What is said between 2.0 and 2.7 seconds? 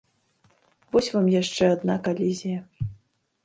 калізія.